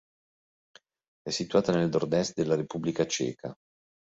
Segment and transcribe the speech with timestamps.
[1.21, 3.53] È situata nel nord-est della Repubblica Ceca.